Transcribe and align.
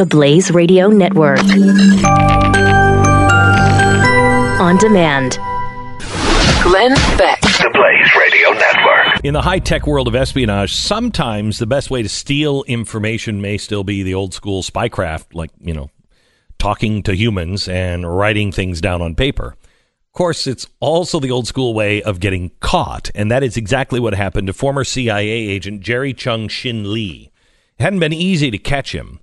the 0.00 0.06
Blaze 0.06 0.50
Radio 0.50 0.88
Network. 0.88 1.40
On 4.58 4.78
demand. 4.78 5.38
Glenn 6.62 6.94
Beck. 7.18 7.38
The 7.42 7.70
Blaze 7.74 8.08
Radio 8.18 8.48
Network. 8.52 9.22
In 9.22 9.34
the 9.34 9.42
high 9.42 9.58
tech 9.58 9.86
world 9.86 10.08
of 10.08 10.14
espionage, 10.14 10.72
sometimes 10.72 11.58
the 11.58 11.66
best 11.66 11.90
way 11.90 12.02
to 12.02 12.08
steal 12.08 12.62
information 12.62 13.42
may 13.42 13.58
still 13.58 13.84
be 13.84 14.02
the 14.02 14.14
old 14.14 14.32
school 14.32 14.62
spycraft, 14.62 15.34
like, 15.34 15.50
you 15.60 15.74
know, 15.74 15.90
talking 16.56 17.02
to 17.02 17.14
humans 17.14 17.68
and 17.68 18.10
writing 18.10 18.52
things 18.52 18.80
down 18.80 19.02
on 19.02 19.14
paper. 19.14 19.48
Of 19.48 20.12
course, 20.14 20.46
it's 20.46 20.66
also 20.80 21.20
the 21.20 21.30
old 21.30 21.46
school 21.46 21.74
way 21.74 22.00
of 22.00 22.20
getting 22.20 22.52
caught, 22.60 23.10
and 23.14 23.30
that 23.30 23.42
is 23.42 23.58
exactly 23.58 24.00
what 24.00 24.14
happened 24.14 24.46
to 24.46 24.54
former 24.54 24.82
CIA 24.82 25.28
agent 25.28 25.82
Jerry 25.82 26.14
Chun 26.14 26.48
Shing 26.48 26.90
Lee. 26.90 27.30
It 27.78 27.82
hadn't 27.82 28.00
been 28.00 28.14
easy 28.14 28.50
to 28.50 28.56
catch 28.56 28.94
him. 28.94 29.20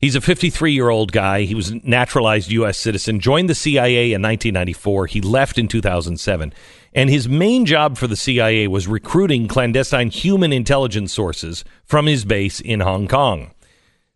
He's 0.00 0.14
a 0.14 0.20
53 0.20 0.72
year 0.72 0.90
old 0.90 1.10
guy. 1.10 1.42
He 1.42 1.56
was 1.56 1.70
a 1.70 1.80
naturalized 1.82 2.52
U.S. 2.52 2.78
citizen, 2.78 3.18
joined 3.18 3.50
the 3.50 3.54
CIA 3.54 4.12
in 4.12 4.22
1994. 4.22 5.06
He 5.06 5.20
left 5.20 5.58
in 5.58 5.66
2007. 5.66 6.52
And 6.94 7.10
his 7.10 7.28
main 7.28 7.66
job 7.66 7.98
for 7.98 8.06
the 8.06 8.16
CIA 8.16 8.68
was 8.68 8.86
recruiting 8.86 9.48
clandestine 9.48 10.10
human 10.10 10.52
intelligence 10.52 11.12
sources 11.12 11.64
from 11.84 12.06
his 12.06 12.24
base 12.24 12.60
in 12.60 12.78
Hong 12.78 13.08
Kong. 13.08 13.50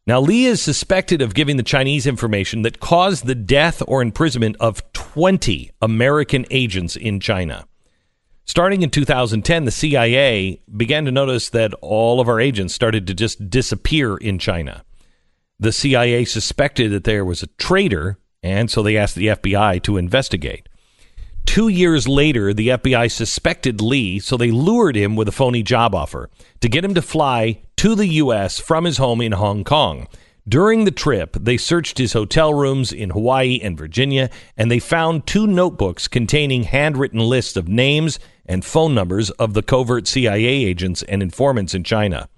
Now, 0.07 0.21
Lee 0.21 0.47
is 0.47 0.63
suspected 0.63 1.21
of 1.21 1.35
giving 1.35 1.57
the 1.57 1.63
Chinese 1.65 2.07
information 2.07 2.63
that 2.63 2.81
caused 2.81 3.27
the 3.27 3.35
death 3.35 3.83
or 3.89 4.03
imprisonment 4.03 4.57
of 4.61 4.93
20 4.93 5.73
American 5.81 6.47
agents 6.51 6.95
in 6.95 7.19
China. 7.19 7.67
Starting 8.45 8.83
in 8.83 8.91
2010, 8.91 9.65
the 9.65 9.71
CIA 9.71 10.61
began 10.77 11.05
to 11.05 11.13
notice 11.13 11.51
that 11.51 11.75
all 11.81 12.21
of 12.21 12.29
our 12.29 12.41
agents 12.41 12.75
started 12.75 13.07
to 13.09 13.15
just 13.15 13.51
disappear 13.51 14.17
in 14.17 14.39
China. 14.39 14.85
The 15.63 15.71
CIA 15.71 16.25
suspected 16.25 16.91
that 16.91 17.05
there 17.05 17.25
was 17.25 17.45
a 17.45 17.47
traitor, 17.57 18.19
and 18.43 18.69
so 18.69 18.83
they 18.83 18.97
asked 18.97 19.15
the 19.15 19.29
FBI 19.29 19.81
to 19.85 19.97
investigate. 19.97 20.69
Two 21.47 21.69
years 21.69 22.09
later, 22.09 22.53
the 22.53 22.71
FBI 22.71 23.09
suspected 23.09 23.81
Lee, 23.81 24.19
so 24.19 24.37
they 24.37 24.51
lured 24.51 24.97
him 24.97 25.15
with 25.15 25.29
a 25.29 25.31
phony 25.31 25.63
job 25.63 25.95
offer 25.95 26.29
to 26.63 26.69
get 26.69 26.85
him 26.85 26.95
to 26.95 27.01
fly 27.01 27.63
to 27.77 27.95
the 27.95 28.09
U.S. 28.09 28.59
from 28.59 28.83
his 28.83 28.97
home 28.97 29.21
in 29.21 29.31
Hong 29.31 29.63
Kong. 29.63 30.09
During 30.49 30.85
the 30.85 30.91
trip, 30.91 31.37
they 31.39 31.57
searched 31.57 31.99
his 31.99 32.13
hotel 32.13 32.53
rooms 32.53 32.93
in 32.93 33.11
Hawaii 33.11 33.61
and 33.63 33.79
Virginia, 33.79 34.31
and 34.57 34.69
they 34.69 34.81
found 34.81 35.29
two 35.29 35.47
notebooks 35.47 36.09
containing 36.09 36.65
handwritten 36.65 37.21
lists 37.21 37.57
of 37.57 37.69
names 37.69 38.19
and 38.47 38.65
phone 38.65 38.97
numbers 38.97 39.31
of 39.31 39.55
the 39.55 39.63
covert 39.63 40.09
CIA 40.09 40.45
agents 40.45 41.05
and 41.05 41.23
informants 41.23 41.73
in 41.73 41.85
China. 41.85 42.29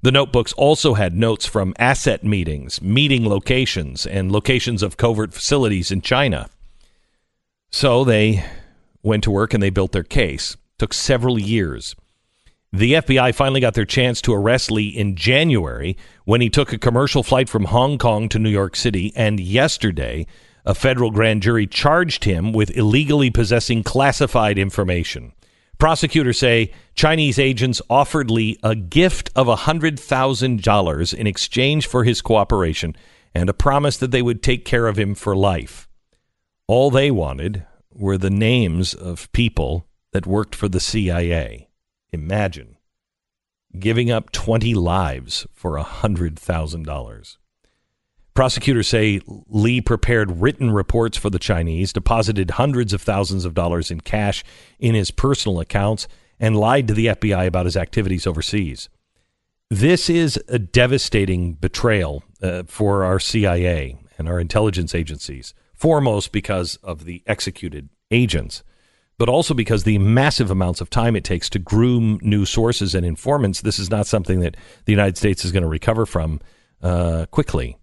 The 0.00 0.12
notebooks 0.12 0.52
also 0.52 0.94
had 0.94 1.14
notes 1.14 1.44
from 1.44 1.74
asset 1.76 2.22
meetings, 2.22 2.80
meeting 2.80 3.28
locations, 3.28 4.06
and 4.06 4.30
locations 4.30 4.82
of 4.82 4.96
covert 4.96 5.34
facilities 5.34 5.90
in 5.90 6.02
China. 6.02 6.48
So 7.70 8.04
they 8.04 8.44
went 9.02 9.24
to 9.24 9.30
work 9.30 9.52
and 9.52 9.62
they 9.62 9.70
built 9.70 9.92
their 9.92 10.04
case. 10.04 10.56
Took 10.78 10.94
several 10.94 11.38
years. 11.38 11.96
The 12.72 12.94
FBI 12.94 13.34
finally 13.34 13.60
got 13.60 13.74
their 13.74 13.84
chance 13.84 14.20
to 14.22 14.34
arrest 14.34 14.70
Lee 14.70 14.88
in 14.88 15.16
January 15.16 15.96
when 16.24 16.40
he 16.40 16.50
took 16.50 16.72
a 16.72 16.78
commercial 16.78 17.22
flight 17.22 17.48
from 17.48 17.64
Hong 17.64 17.98
Kong 17.98 18.28
to 18.28 18.38
New 18.38 18.50
York 18.50 18.76
City. 18.76 19.12
And 19.16 19.40
yesterday, 19.40 20.26
a 20.64 20.74
federal 20.74 21.10
grand 21.10 21.42
jury 21.42 21.66
charged 21.66 22.24
him 22.24 22.52
with 22.52 22.76
illegally 22.76 23.30
possessing 23.30 23.82
classified 23.82 24.58
information. 24.58 25.32
Prosecutors 25.78 26.40
say 26.40 26.72
Chinese 26.94 27.38
agents 27.38 27.80
offered 27.88 28.32
Lee 28.32 28.58
a 28.64 28.74
gift 28.74 29.30
of 29.36 29.46
$100,000 29.46 31.14
in 31.14 31.26
exchange 31.26 31.86
for 31.86 32.02
his 32.02 32.20
cooperation 32.20 32.96
and 33.32 33.48
a 33.48 33.54
promise 33.54 33.96
that 33.98 34.10
they 34.10 34.22
would 34.22 34.42
take 34.42 34.64
care 34.64 34.88
of 34.88 34.98
him 34.98 35.14
for 35.14 35.36
life. 35.36 35.88
All 36.66 36.90
they 36.90 37.12
wanted 37.12 37.64
were 37.92 38.18
the 38.18 38.30
names 38.30 38.92
of 38.92 39.30
people 39.32 39.86
that 40.12 40.26
worked 40.26 40.56
for 40.56 40.68
the 40.68 40.80
CIA. 40.80 41.68
Imagine 42.12 42.76
giving 43.78 44.10
up 44.10 44.32
20 44.32 44.74
lives 44.74 45.46
for 45.52 45.78
$100,000. 45.78 47.36
Prosecutors 48.38 48.86
say 48.86 49.20
Lee 49.48 49.80
prepared 49.80 50.40
written 50.40 50.70
reports 50.70 51.18
for 51.18 51.28
the 51.28 51.40
Chinese, 51.40 51.92
deposited 51.92 52.52
hundreds 52.52 52.92
of 52.92 53.02
thousands 53.02 53.44
of 53.44 53.52
dollars 53.52 53.90
in 53.90 54.00
cash 54.00 54.44
in 54.78 54.94
his 54.94 55.10
personal 55.10 55.58
accounts, 55.58 56.06
and 56.38 56.56
lied 56.56 56.86
to 56.86 56.94
the 56.94 57.06
FBI 57.06 57.48
about 57.48 57.64
his 57.64 57.76
activities 57.76 58.28
overseas. 58.28 58.88
This 59.70 60.08
is 60.08 60.40
a 60.46 60.56
devastating 60.56 61.54
betrayal 61.54 62.22
uh, 62.40 62.62
for 62.68 63.02
our 63.02 63.18
CIA 63.18 63.98
and 64.18 64.28
our 64.28 64.38
intelligence 64.38 64.94
agencies, 64.94 65.52
foremost 65.74 66.30
because 66.30 66.76
of 66.76 67.06
the 67.06 67.24
executed 67.26 67.88
agents, 68.12 68.62
but 69.18 69.28
also 69.28 69.52
because 69.52 69.82
the 69.82 69.98
massive 69.98 70.52
amounts 70.52 70.80
of 70.80 70.90
time 70.90 71.16
it 71.16 71.24
takes 71.24 71.50
to 71.50 71.58
groom 71.58 72.20
new 72.22 72.46
sources 72.46 72.94
and 72.94 73.04
informants. 73.04 73.62
This 73.62 73.80
is 73.80 73.90
not 73.90 74.06
something 74.06 74.38
that 74.38 74.56
the 74.84 74.92
United 74.92 75.16
States 75.16 75.44
is 75.44 75.50
going 75.50 75.64
to 75.64 75.68
recover 75.68 76.06
from 76.06 76.38
uh, 76.80 77.26
quickly. 77.32 77.76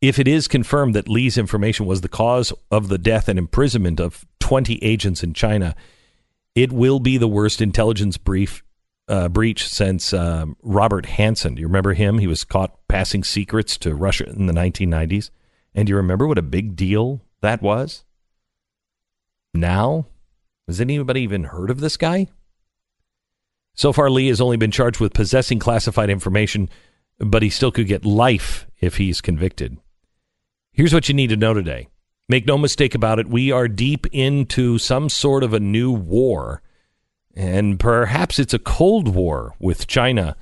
If 0.00 0.18
it 0.18 0.26
is 0.26 0.48
confirmed 0.48 0.94
that 0.94 1.08
Lee's 1.08 1.36
information 1.36 1.84
was 1.84 2.00
the 2.00 2.08
cause 2.08 2.52
of 2.70 2.88
the 2.88 2.96
death 2.96 3.28
and 3.28 3.38
imprisonment 3.38 4.00
of 4.00 4.24
20 4.40 4.82
agents 4.82 5.22
in 5.22 5.34
China, 5.34 5.74
it 6.54 6.72
will 6.72 7.00
be 7.00 7.18
the 7.18 7.28
worst 7.28 7.60
intelligence 7.60 8.16
brief 8.16 8.62
uh, 9.08 9.28
breach 9.28 9.68
since 9.68 10.14
um, 10.14 10.56
Robert 10.62 11.04
Hanssen. 11.04 11.56
Do 11.56 11.60
you 11.60 11.66
remember 11.66 11.92
him? 11.92 12.18
He 12.18 12.26
was 12.26 12.44
caught 12.44 12.78
passing 12.88 13.24
secrets 13.24 13.76
to 13.78 13.94
Russia 13.94 14.28
in 14.28 14.46
the 14.46 14.52
1990s. 14.54 15.30
And 15.74 15.86
do 15.86 15.90
you 15.90 15.96
remember 15.96 16.26
what 16.26 16.38
a 16.38 16.42
big 16.42 16.76
deal 16.76 17.20
that 17.42 17.60
was? 17.60 18.04
Now, 19.52 20.06
has 20.66 20.80
anybody 20.80 21.22
even 21.22 21.44
heard 21.44 21.70
of 21.70 21.80
this 21.80 21.96
guy? 21.96 22.28
So 23.74 23.92
far, 23.92 24.10
Lee 24.10 24.28
has 24.28 24.40
only 24.40 24.56
been 24.56 24.70
charged 24.70 25.00
with 25.00 25.12
possessing 25.12 25.58
classified 25.58 26.08
information, 26.08 26.70
but 27.18 27.42
he 27.42 27.50
still 27.50 27.72
could 27.72 27.86
get 27.86 28.04
life 28.04 28.66
if 28.80 28.96
he's 28.96 29.20
convicted. 29.20 29.76
Here's 30.80 30.94
what 30.94 31.10
you 31.10 31.14
need 31.14 31.28
to 31.28 31.36
know 31.36 31.52
today. 31.52 31.88
Make 32.30 32.46
no 32.46 32.56
mistake 32.56 32.94
about 32.94 33.18
it, 33.18 33.28
we 33.28 33.52
are 33.52 33.68
deep 33.68 34.06
into 34.12 34.78
some 34.78 35.10
sort 35.10 35.44
of 35.44 35.52
a 35.52 35.60
new 35.60 35.92
war. 35.92 36.62
And 37.36 37.78
perhaps 37.78 38.38
it's 38.38 38.54
a 38.54 38.58
Cold 38.58 39.14
War 39.14 39.54
with 39.60 39.86
China, 39.86 40.38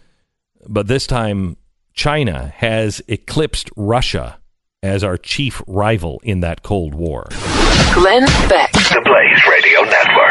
but 0.69 0.87
this 0.87 1.09
time 1.09 1.57
China 1.93 2.53
has 2.59 3.03
eclipsed 3.09 3.69
Russia 3.75 4.39
as 4.81 5.03
our 5.03 5.17
chief 5.17 5.61
rival 5.67 6.21
in 6.23 6.39
that 6.39 6.63
Cold 6.63 6.95
War. 6.95 7.27
Glenn 7.95 8.25
Beck. 8.49 8.71
The 8.75 9.03
Blaze 9.05 9.45
Radio 9.51 9.83
Network. 9.91 10.29